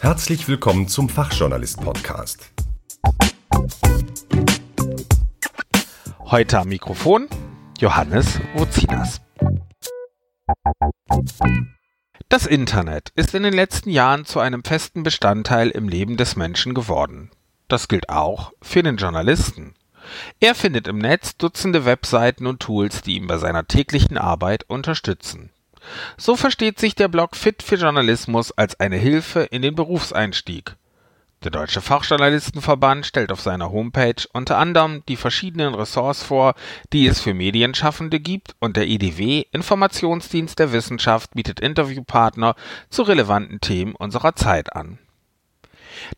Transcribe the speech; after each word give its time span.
Herzlich 0.00 0.48
willkommen 0.48 0.88
zum 0.88 1.08
Fachjournalist-Podcast. 1.08 2.50
Heute 6.20 6.58
am 6.58 6.68
Mikrofon 6.68 7.28
Johannes 7.78 8.40
Wozinas. 8.54 9.20
Das 12.28 12.46
Internet 12.46 13.10
ist 13.14 13.34
in 13.34 13.42
den 13.42 13.54
letzten 13.54 13.90
Jahren 13.90 14.24
zu 14.24 14.40
einem 14.40 14.64
festen 14.64 15.02
Bestandteil 15.02 15.70
im 15.70 15.88
Leben 15.88 16.16
des 16.16 16.36
Menschen 16.36 16.74
geworden. 16.74 17.30
Das 17.68 17.88
gilt 17.88 18.08
auch 18.08 18.52
für 18.60 18.82
den 18.82 18.96
Journalisten. 18.96 19.74
Er 20.40 20.54
findet 20.54 20.88
im 20.88 20.98
Netz 20.98 21.36
Dutzende 21.36 21.84
Webseiten 21.84 22.46
und 22.46 22.60
Tools, 22.60 23.02
die 23.02 23.16
ihn 23.16 23.26
bei 23.26 23.38
seiner 23.38 23.66
täglichen 23.66 24.18
Arbeit 24.18 24.64
unterstützen. 24.68 25.50
So 26.16 26.36
versteht 26.36 26.78
sich 26.78 26.94
der 26.94 27.08
Blog 27.08 27.36
Fit 27.36 27.62
für 27.62 27.76
Journalismus 27.76 28.52
als 28.52 28.78
eine 28.80 28.96
Hilfe 28.96 29.40
in 29.42 29.62
den 29.62 29.74
Berufseinstieg. 29.74 30.76
Der 31.44 31.52
Deutsche 31.52 31.80
Fachjournalistenverband 31.80 33.06
stellt 33.06 33.30
auf 33.30 33.40
seiner 33.40 33.70
Homepage 33.70 34.26
unter 34.32 34.58
anderem 34.58 35.04
die 35.08 35.14
verschiedenen 35.14 35.72
Ressorts 35.72 36.24
vor, 36.24 36.54
die 36.92 37.06
es 37.06 37.20
für 37.20 37.32
Medienschaffende 37.32 38.18
gibt, 38.18 38.56
und 38.58 38.76
der 38.76 38.88
IDW 38.88 39.44
Informationsdienst 39.52 40.58
der 40.58 40.72
Wissenschaft 40.72 41.34
bietet 41.34 41.60
Interviewpartner 41.60 42.56
zu 42.90 43.02
relevanten 43.02 43.60
Themen 43.60 43.94
unserer 43.94 44.34
Zeit 44.34 44.74
an. 44.74 44.98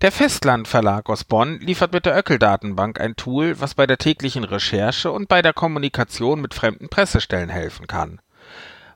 Der 0.00 0.10
Festlandverlag 0.10 1.10
aus 1.10 1.24
Bonn 1.24 1.60
liefert 1.60 1.92
mit 1.92 2.06
der 2.06 2.16
Öckel-Datenbank 2.16 2.98
ein 2.98 3.16
Tool, 3.16 3.60
was 3.60 3.74
bei 3.74 3.86
der 3.86 3.98
täglichen 3.98 4.44
Recherche 4.44 5.10
und 5.10 5.28
bei 5.28 5.42
der 5.42 5.52
Kommunikation 5.52 6.40
mit 6.40 6.54
fremden 6.54 6.88
Pressestellen 6.88 7.50
helfen 7.50 7.86
kann. 7.86 8.20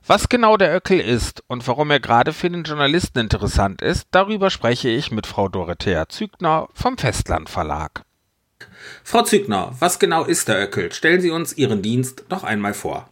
Was 0.07 0.29
genau 0.29 0.55
der 0.55 0.71
Öckel 0.71 0.99
ist 0.99 1.43
und 1.47 1.67
warum 1.67 1.89
er 1.89 1.99
gerade 1.99 2.31
für 2.31 2.47
den 2.47 2.61
Journalisten 2.61 3.17
interessant 3.17 3.81
ist, 3.81 4.07
darüber 4.11 4.51
spreche 4.51 4.87
ich 4.87 5.09
mit 5.09 5.25
Frau 5.25 5.49
Dorothea 5.49 6.07
Zügner 6.07 6.67
vom 6.75 6.99
Festland 6.99 7.49
Verlag. 7.49 8.03
Frau 9.03 9.23
Zügner, 9.23 9.73
was 9.79 9.97
genau 9.97 10.23
ist 10.23 10.47
der 10.47 10.61
Öckel? 10.61 10.91
Stellen 10.91 11.21
Sie 11.21 11.31
uns 11.31 11.57
Ihren 11.57 11.81
Dienst 11.81 12.29
noch 12.29 12.43
einmal 12.43 12.75
vor. 12.75 13.09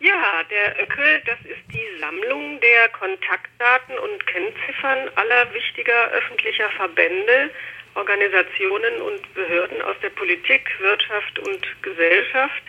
Ja, 0.00 0.42
der 0.50 0.82
Öckel, 0.82 1.22
das 1.24 1.38
ist 1.44 1.62
die 1.72 2.00
Sammlung 2.00 2.58
der 2.58 2.88
Kontaktdaten 2.88 3.96
und 3.98 4.26
Kennziffern 4.26 5.08
aller 5.14 5.54
wichtiger 5.54 6.08
öffentlicher 6.10 6.68
Verbände, 6.70 7.50
Organisationen 7.94 9.02
und 9.02 9.34
Behörden 9.34 9.82
aus 9.82 9.94
der 10.02 10.10
Politik, 10.10 10.68
Wirtschaft 10.80 11.38
und 11.38 11.64
Gesellschaft 11.82 12.62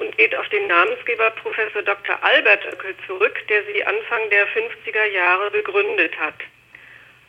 und 0.00 0.16
geht 0.16 0.34
auf 0.34 0.48
den 0.48 0.66
Namensgeber 0.66 1.30
Professor 1.30 1.82
Dr. 1.82 2.18
Albert 2.22 2.64
Oeckel 2.66 2.94
zurück, 3.06 3.38
der 3.48 3.62
sie 3.64 3.84
Anfang 3.84 4.28
der 4.30 4.48
50er 4.48 5.04
Jahre 5.04 5.50
begründet 5.50 6.18
hat. 6.18 6.34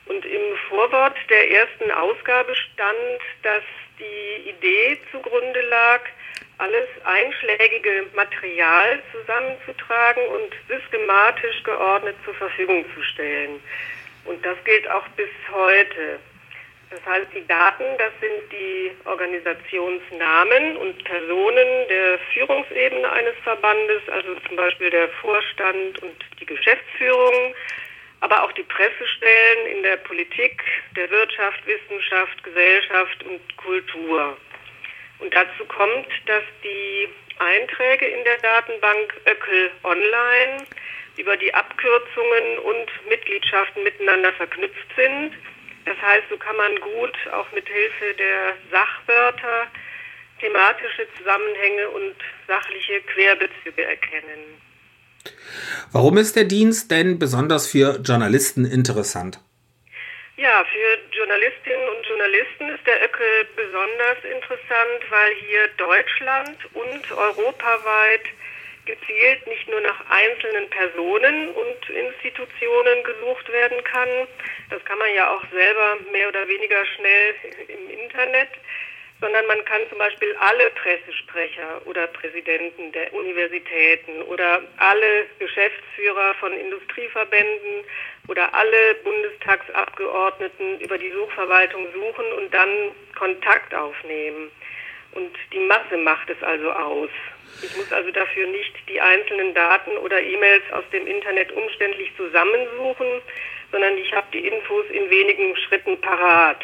Und 0.05 0.25
im 0.25 0.55
Vorwort 0.69 1.15
der 1.29 1.51
ersten 1.51 1.91
Ausgabe 1.91 2.55
stand, 2.55 3.21
dass 3.43 3.63
die 3.99 4.49
Idee 4.49 4.97
zugrunde 5.11 5.61
lag, 5.69 6.01
alles 6.57 6.87
einschlägige 7.03 8.07
Material 8.13 9.01
zusammenzutragen 9.11 10.25
und 10.27 10.53
systematisch 10.67 11.63
geordnet 11.63 12.15
zur 12.23 12.33
Verfügung 12.35 12.85
zu 12.95 13.03
stellen. 13.03 13.59
Und 14.25 14.43
das 14.45 14.57
gilt 14.63 14.89
auch 14.89 15.07
bis 15.09 15.29
heute. 15.51 16.19
Das 16.91 17.05
heißt, 17.05 17.27
die 17.33 17.47
Daten, 17.47 17.85
das 17.97 18.11
sind 18.19 18.51
die 18.51 18.91
Organisationsnamen 19.05 20.75
und 20.75 21.01
Personen 21.05 21.87
der 21.87 22.19
Führungsebene 22.33 23.09
eines 23.09 23.33
Verbandes, 23.45 24.01
also 24.09 24.35
zum 24.45 24.57
Beispiel 24.57 24.89
der 24.89 25.07
Vorstand 25.21 26.03
und 26.03 26.15
die 26.41 26.45
Geschäftsführung, 26.45 27.55
aber 28.19 28.43
auch 28.43 28.51
die 28.51 28.63
Pressestellen 28.63 29.67
in 29.67 29.83
der 29.83 29.97
Politik, 29.97 30.61
der 30.97 31.09
Wirtschaft, 31.09 31.65
Wissenschaft, 31.65 32.43
Gesellschaft 32.43 33.23
und 33.23 33.39
Kultur. 33.55 34.37
Und 35.19 35.33
dazu 35.33 35.63
kommt, 35.69 36.07
dass 36.25 36.43
die 36.61 37.07
Einträge 37.39 38.05
in 38.05 38.23
der 38.25 38.37
Datenbank 38.39 39.13
Öckel 39.27 39.71
Online 39.83 40.65
über 41.15 41.37
die 41.37 41.53
Abkürzungen 41.53 42.59
und 42.59 42.91
Mitgliedschaften 43.07 43.81
miteinander 43.81 44.33
verknüpft 44.33 44.87
sind 44.97 45.31
das 45.85 45.97
heißt, 46.01 46.23
so 46.29 46.37
kann 46.37 46.55
man 46.55 46.75
gut 46.79 47.15
auch 47.33 47.51
mit 47.51 47.67
Hilfe 47.67 48.13
der 48.17 48.53
Sachwörter 48.71 49.67
thematische 50.39 51.07
Zusammenhänge 51.17 51.89
und 51.89 52.15
sachliche 52.47 53.01
Querbezüge 53.13 53.83
erkennen. 53.83 54.61
Warum 55.91 56.17
ist 56.17 56.35
der 56.35 56.45
Dienst 56.45 56.89
denn 56.89 57.19
besonders 57.19 57.67
für 57.69 57.99
Journalisten 58.03 58.65
interessant? 58.65 59.39
Ja, 60.37 60.65
für 60.65 61.15
Journalistinnen 61.15 61.89
und 61.89 62.07
Journalisten 62.07 62.69
ist 62.69 62.87
der 62.87 63.03
Öckel 63.03 63.47
besonders 63.55 64.17
interessant, 64.23 65.01
weil 65.11 65.33
hier 65.35 65.67
Deutschland 65.77 66.57
und 66.73 67.11
europaweit 67.11 68.25
gezielt 68.85 69.45
nicht 69.47 69.67
nur 69.69 69.81
nach 69.81 70.03
einzelnen 70.09 70.69
Personen 70.69 71.49
und 71.49 71.89
Institutionen 71.89 73.03
gesucht 73.03 73.51
werden 73.51 73.83
kann. 73.83 74.09
Das 74.69 74.83
kann 74.85 74.97
man 74.97 75.13
ja 75.13 75.29
auch 75.35 75.43
selber 75.51 75.97
mehr 76.11 76.27
oder 76.27 76.47
weniger 76.47 76.85
schnell 76.85 77.35
im 77.67 77.89
Internet, 77.99 78.49
sondern 79.19 79.45
man 79.45 79.63
kann 79.65 79.81
zum 79.89 79.99
Beispiel 79.99 80.35
alle 80.39 80.71
Pressesprecher 80.71 81.81
oder 81.85 82.07
Präsidenten 82.07 82.91
der 82.91 83.13
Universitäten 83.13 84.23
oder 84.23 84.61
alle 84.77 85.27
Geschäftsführer 85.37 86.33
von 86.39 86.51
Industrieverbänden 86.53 87.85
oder 88.27 88.53
alle 88.53 88.95
Bundestagsabgeordneten 89.03 90.79
über 90.79 90.97
die 90.97 91.11
Suchverwaltung 91.11 91.87
suchen 91.93 92.33
und 92.33 92.51
dann 92.51 92.91
Kontakt 93.15 93.73
aufnehmen. 93.75 94.51
Und 95.13 95.31
die 95.51 95.59
Masse 95.59 95.97
macht 95.97 96.29
es 96.29 96.41
also 96.41 96.71
aus. 96.71 97.09
Ich 97.61 97.75
muss 97.75 97.91
also 97.91 98.11
dafür 98.11 98.47
nicht 98.47 98.73
die 98.87 98.99
einzelnen 98.99 99.53
Daten 99.53 99.97
oder 99.97 100.21
E-Mails 100.21 100.63
aus 100.71 100.83
dem 100.91 101.05
Internet 101.05 101.51
umständlich 101.51 102.11
zusammensuchen, 102.15 103.21
sondern 103.71 103.97
ich 103.97 104.13
habe 104.13 104.27
die 104.33 104.47
Infos 104.47 104.85
in 104.89 105.09
wenigen 105.09 105.55
Schritten 105.57 105.99
parat. 106.01 106.61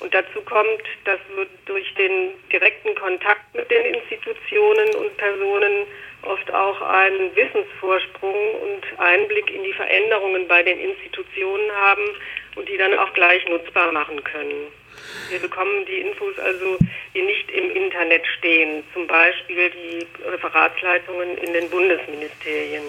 Und 0.00 0.14
dazu 0.14 0.40
kommt, 0.42 0.82
dass 1.04 1.18
durch 1.66 1.94
den 1.94 2.32
direkten 2.52 2.94
Kontakt 2.94 3.54
mit 3.54 3.70
den 3.70 3.94
Institutionen 3.94 4.94
und 4.94 5.16
Personen 5.16 5.86
oft 6.22 6.52
auch 6.52 6.80
einen 6.80 7.34
Wissensvorsprung 7.34 8.54
und 8.62 8.98
Einblick 8.98 9.50
in 9.50 9.64
die 9.64 9.72
Veränderungen 9.72 10.46
bei 10.48 10.62
den 10.62 10.78
Institutionen 10.78 11.70
haben 11.72 12.04
und 12.56 12.68
die 12.68 12.76
dann 12.76 12.96
auch 12.98 13.12
gleich 13.14 13.46
nutzbar 13.48 13.92
machen 13.92 14.22
können. 14.24 14.68
Wir 15.30 15.38
bekommen 15.38 15.84
die 15.86 16.00
Infos 16.00 16.38
also, 16.38 16.78
die 17.14 17.22
nicht 17.22 17.50
im 17.50 17.70
Internet 17.70 18.26
stehen, 18.38 18.84
zum 18.92 19.06
Beispiel 19.06 19.70
die 19.70 20.06
Referatsleitungen 20.24 21.38
in 21.38 21.52
den 21.52 21.70
Bundesministerien. 21.70 22.84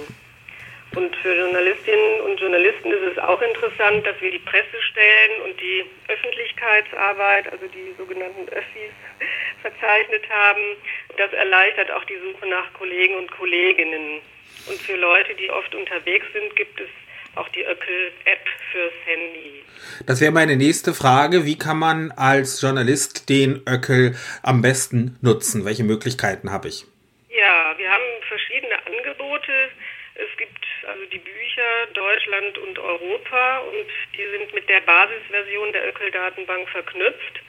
Und 0.95 1.13
für 1.17 1.35
Journalistinnen 1.35 2.21
und 2.21 2.39
Journalisten 2.39 2.89
ist 2.89 3.11
es 3.11 3.17
auch 3.17 3.41
interessant, 3.41 4.07
dass 4.07 4.19
wir 4.21 4.31
die 4.31 4.39
Pressestellen 4.39 5.41
und 5.44 5.59
die 5.59 5.83
Öffentlichkeitsarbeit, 6.07 7.51
also 7.51 7.67
die 7.67 7.94
sogenannten 7.97 8.47
Öffis, 8.49 8.91
verzeichnet 9.61 10.23
haben. 10.29 10.77
Das 11.17 11.33
erleichtert 11.33 11.91
auch 11.91 12.05
die 12.05 12.17
Suche 12.17 12.47
nach 12.47 12.71
Kollegen 12.73 13.15
und 13.15 13.29
Kolleginnen. 13.31 14.21
Und 14.67 14.79
für 14.81 14.95
Leute, 14.95 15.35
die 15.35 15.51
oft 15.51 15.75
unterwegs 15.75 16.25
sind, 16.31 16.55
gibt 16.55 16.79
es 16.79 16.89
auch 17.35 17.47
die 17.50 17.63
Öckel-App 17.63 18.47
fürs 18.72 18.94
Handy. 19.06 19.63
Das 20.06 20.22
wäre 20.22 20.31
meine 20.31 20.56
nächste 20.56 20.94
Frage. 20.94 21.46
Wie 21.46 21.57
kann 21.57 21.78
man 21.78 22.12
als 22.12 22.62
Journalist 22.62 23.29
den 23.29 23.62
Öckel 23.68 24.16
am 24.44 24.62
besten 24.62 25.18
nutzen? 25.22 25.66
Welche 25.66 25.84
Möglichkeiten 25.84 26.51
habe 26.51 26.68
ich? 26.68 26.85
Ja, 27.29 27.75
wir 27.78 27.91
haben 27.91 28.03
verschiedene 28.28 28.75
Angebote. 28.85 29.69
Es 30.16 30.38
gibt 30.38 30.66
also 30.88 31.06
die 31.12 31.19
Bücher 31.19 31.88
Deutschland 31.94 32.57
und 32.57 32.80
Europa 32.80 33.59
und 33.59 33.88
die 34.15 34.25
sind 34.38 34.54
mit 34.54 34.69
der 34.69 34.81
Basisversion 34.81 35.74
der 35.74 35.88
Öckel-Datenbank 35.89 36.69
verknüpft. 36.69 37.42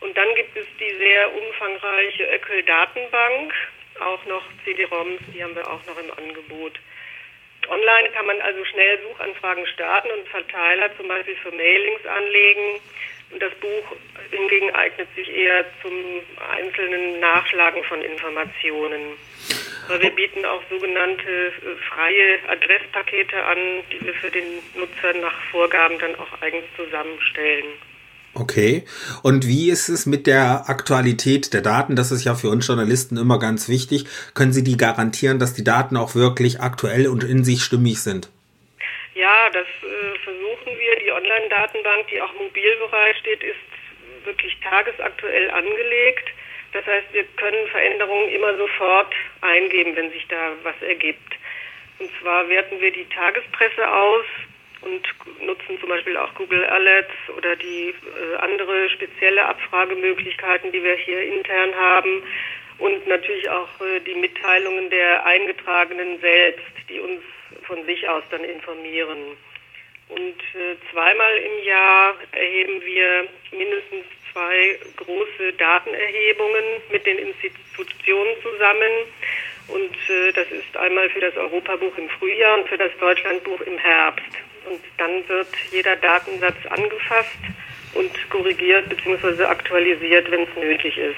Und 0.00 0.16
dann 0.16 0.34
gibt 0.34 0.56
es 0.56 0.66
die 0.80 0.96
sehr 0.98 1.32
umfangreiche 1.32 2.24
Öckel-Datenbank, 2.24 3.54
auch 4.00 4.24
noch 4.26 4.42
CD-ROMs, 4.64 5.20
die 5.32 5.44
haben 5.44 5.54
wir 5.54 5.70
auch 5.70 5.84
noch 5.86 5.96
im 5.98 6.10
Angebot. 6.10 6.80
Online 7.68 8.08
kann 8.10 8.26
man 8.26 8.40
also 8.40 8.64
schnell 8.64 8.98
Suchanfragen 9.02 9.66
starten 9.66 10.10
und 10.10 10.28
Verteiler 10.28 10.94
zum 10.96 11.08
Beispiel 11.08 11.36
für 11.36 11.52
Mailings 11.52 12.04
anlegen. 12.06 12.80
Und 13.30 13.40
das 13.40 13.54
Buch 13.54 13.96
hingegen 14.30 14.74
eignet 14.74 15.08
sich 15.14 15.28
eher 15.30 15.64
zum 15.80 15.92
einzelnen 16.54 17.18
Nachschlagen 17.20 17.82
von 17.84 18.02
Informationen. 18.02 19.16
Aber 19.88 20.00
wir 20.00 20.10
bieten 20.10 20.44
auch 20.44 20.62
sogenannte 20.70 21.46
äh, 21.48 21.76
freie 21.88 22.38
Adresspakete 22.48 23.42
an, 23.44 23.58
die 23.90 24.04
wir 24.04 24.14
für 24.14 24.30
den 24.30 24.62
Nutzer 24.74 25.14
nach 25.14 25.40
Vorgaben 25.50 25.98
dann 25.98 26.14
auch 26.16 26.40
eigens 26.42 26.64
zusammenstellen. 26.76 27.72
Okay. 28.42 28.82
Und 29.22 29.46
wie 29.46 29.70
ist 29.70 29.88
es 29.88 30.04
mit 30.04 30.26
der 30.26 30.64
Aktualität 30.66 31.54
der 31.54 31.60
Daten? 31.60 31.94
Das 31.94 32.10
ist 32.10 32.24
ja 32.24 32.34
für 32.34 32.48
uns 32.48 32.66
Journalisten 32.66 33.16
immer 33.16 33.38
ganz 33.38 33.68
wichtig. 33.68 34.06
Können 34.34 34.52
Sie 34.52 34.64
die 34.64 34.76
garantieren, 34.76 35.38
dass 35.38 35.54
die 35.54 35.62
Daten 35.62 35.96
auch 35.96 36.16
wirklich 36.16 36.58
aktuell 36.60 37.06
und 37.06 37.22
in 37.22 37.44
sich 37.44 37.62
stimmig 37.62 38.02
sind? 38.02 38.30
Ja, 39.14 39.48
das 39.50 39.66
äh, 39.66 40.18
versuchen 40.24 40.74
wir. 40.76 40.96
Die 41.04 41.12
Online-Datenbank, 41.12 42.08
die 42.10 42.20
auch 42.20 42.34
mobil 42.34 42.74
bereitsteht, 42.90 43.44
ist 43.44 44.26
wirklich 44.26 44.58
tagesaktuell 44.68 45.48
angelegt. 45.52 46.26
Das 46.72 46.84
heißt, 46.84 47.12
wir 47.12 47.22
können 47.36 47.68
Veränderungen 47.70 48.28
immer 48.30 48.56
sofort 48.56 49.14
eingeben, 49.42 49.94
wenn 49.94 50.10
sich 50.10 50.26
da 50.26 50.50
was 50.64 50.74
ergibt. 50.82 51.38
Und 52.00 52.10
zwar 52.20 52.48
werten 52.48 52.80
wir 52.80 52.90
die 52.90 53.06
Tagespresse 53.08 53.88
aus 53.88 54.24
zum 55.82 55.88
Beispiel 55.88 56.16
auch 56.16 56.32
Google 56.34 56.64
Alerts 56.64 57.10
oder 57.36 57.56
die 57.56 57.88
äh, 57.88 58.36
andere 58.36 58.88
spezielle 58.90 59.44
Abfragemöglichkeiten, 59.44 60.70
die 60.70 60.82
wir 60.82 60.94
hier 60.94 61.20
intern 61.20 61.74
haben. 61.74 62.22
Und 62.78 63.06
natürlich 63.08 63.50
auch 63.50 63.68
äh, 63.80 63.98
die 64.00 64.14
Mitteilungen 64.14 64.90
der 64.90 65.26
Eingetragenen 65.26 66.20
selbst, 66.20 66.62
die 66.88 67.00
uns 67.00 67.20
von 67.64 67.84
sich 67.84 68.08
aus 68.08 68.22
dann 68.30 68.44
informieren. 68.44 69.36
Und 70.08 70.38
äh, 70.54 70.76
zweimal 70.92 71.36
im 71.36 71.64
Jahr 71.64 72.14
erheben 72.30 72.80
wir 72.84 73.26
mindestens 73.50 74.04
zwei 74.32 74.78
große 74.96 75.52
Datenerhebungen 75.58 76.64
mit 76.92 77.04
den 77.06 77.18
Institutionen 77.18 78.34
zusammen. 78.40 78.92
Und 79.66 79.96
äh, 80.10 80.32
das 80.32 80.48
ist 80.52 80.76
einmal 80.76 81.10
für 81.10 81.20
das 81.20 81.36
Europabuch 81.36 81.98
im 81.98 82.08
Frühjahr 82.08 82.60
und 82.60 82.68
für 82.68 82.78
das 82.78 82.92
Deutschlandbuch 83.00 83.60
im 83.62 83.78
Herbst. 83.78 84.51
Und 84.68 84.80
dann 84.98 85.28
wird 85.28 85.48
jeder 85.70 85.96
Datensatz 85.96 86.66
angefasst 86.70 87.38
und 87.94 88.30
korrigiert 88.30 88.88
bzw. 88.88 89.44
aktualisiert, 89.44 90.30
wenn 90.30 90.42
es 90.42 90.56
nötig 90.56 90.96
ist. 90.96 91.16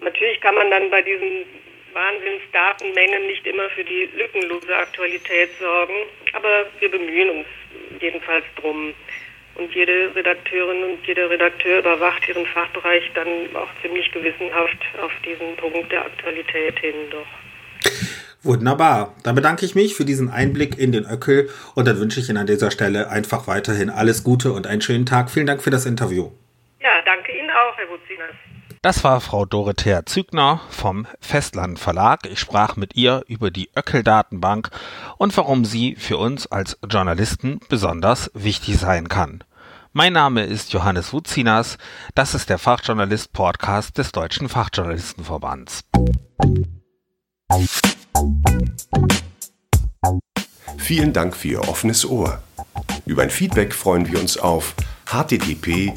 Natürlich 0.00 0.40
kann 0.40 0.54
man 0.54 0.70
dann 0.70 0.90
bei 0.90 1.00
diesen 1.02 1.44
Wahnsinnsdatenmengen 1.92 3.26
nicht 3.26 3.46
immer 3.46 3.68
für 3.70 3.84
die 3.84 4.08
lückenlose 4.16 4.74
Aktualität 4.74 5.50
sorgen, 5.60 5.94
aber 6.32 6.66
wir 6.80 6.90
bemühen 6.90 7.30
uns 7.30 7.46
jedenfalls 8.00 8.44
drum. 8.56 8.94
Und 9.54 9.74
jede 9.74 10.14
Redakteurin 10.16 10.82
und 10.82 11.06
jeder 11.06 11.28
Redakteur 11.28 11.80
überwacht 11.80 12.26
ihren 12.26 12.46
Fachbereich 12.46 13.10
dann 13.14 13.54
auch 13.54 13.68
ziemlich 13.82 14.10
gewissenhaft 14.10 14.78
auf 15.00 15.12
diesen 15.26 15.54
Punkt 15.56 15.92
der 15.92 16.06
Aktualität 16.06 16.78
hin 16.78 16.94
doch. 17.10 17.26
Wunderbar. 18.44 19.14
Dann 19.22 19.36
bedanke 19.36 19.64
ich 19.64 19.74
mich 19.74 19.94
für 19.94 20.04
diesen 20.04 20.28
Einblick 20.28 20.76
in 20.76 20.90
den 20.90 21.06
Öckel 21.06 21.48
und 21.74 21.86
dann 21.86 21.98
wünsche 21.98 22.18
ich 22.18 22.28
Ihnen 22.28 22.38
an 22.38 22.46
dieser 22.46 22.72
Stelle 22.72 23.08
einfach 23.08 23.46
weiterhin 23.46 23.88
alles 23.88 24.24
Gute 24.24 24.52
und 24.52 24.66
einen 24.66 24.80
schönen 24.80 25.06
Tag. 25.06 25.30
Vielen 25.30 25.46
Dank 25.46 25.62
für 25.62 25.70
das 25.70 25.86
Interview. 25.86 26.30
Ja, 26.80 26.90
danke 27.04 27.30
Ihnen 27.32 27.50
auch, 27.50 27.76
Herr 27.76 27.88
Wuzinas. 27.88 28.34
Das 28.82 29.04
war 29.04 29.20
Frau 29.20 29.44
Dorothea 29.44 30.04
Zügner 30.06 30.60
vom 30.70 31.06
Festland 31.20 31.78
Verlag. 31.78 32.26
Ich 32.26 32.40
sprach 32.40 32.74
mit 32.74 32.96
ihr 32.96 33.22
über 33.28 33.52
die 33.52 33.70
Öckel-Datenbank 33.76 34.70
und 35.18 35.36
warum 35.36 35.64
sie 35.64 35.94
für 35.94 36.16
uns 36.16 36.48
als 36.48 36.76
Journalisten 36.90 37.60
besonders 37.68 38.28
wichtig 38.34 38.78
sein 38.78 39.08
kann. 39.08 39.44
Mein 39.92 40.14
Name 40.14 40.42
ist 40.44 40.72
Johannes 40.72 41.12
Wuzinas. 41.12 41.78
Das 42.16 42.34
ist 42.34 42.50
der 42.50 42.58
Fachjournalist-Podcast 42.58 43.98
des 43.98 44.10
Deutschen 44.10 44.48
Fachjournalistenverbands. 44.48 45.84
Vielen 50.78 51.12
Dank 51.12 51.36
für 51.36 51.48
Ihr 51.48 51.68
offenes 51.68 52.04
Ohr. 52.04 52.42
Über 53.06 53.22
ein 53.22 53.30
Feedback 53.30 53.72
freuen 53.74 54.10
wir 54.10 54.20
uns 54.20 54.36
auf 54.36 54.74
http 55.06 55.92